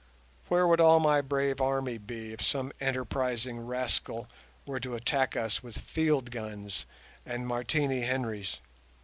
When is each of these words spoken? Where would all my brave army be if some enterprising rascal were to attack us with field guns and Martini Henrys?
Where 0.47 0.65
would 0.65 0.81
all 0.81 0.99
my 0.99 1.21
brave 1.21 1.61
army 1.61 1.99
be 1.99 2.33
if 2.33 2.43
some 2.43 2.71
enterprising 2.81 3.59
rascal 3.59 4.27
were 4.65 4.79
to 4.79 4.95
attack 4.95 5.35
us 5.37 5.61
with 5.61 5.77
field 5.77 6.31
guns 6.31 6.87
and 7.23 7.45
Martini 7.45 8.01
Henrys? 8.01 8.61